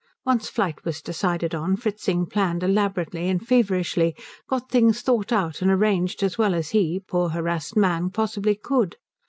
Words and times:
Once 0.25 0.49
flight 0.49 0.83
was 0.83 0.99
decided 0.99 1.53
on 1.53 1.75
Fritzing 1.75 2.25
planned 2.25 2.63
elaborately 2.63 3.29
and 3.29 3.45
feverishly, 3.47 4.15
got 4.49 4.67
things 4.67 5.01
thought 5.03 5.31
out 5.31 5.61
and 5.61 5.69
arranged 5.69 6.23
as 6.23 6.39
well 6.39 6.55
as 6.55 6.71
he, 6.71 6.99
poor 6.99 7.29
harassed 7.29 7.77
man, 7.77 8.09
possibly 8.09 8.55
could. 8.55 8.97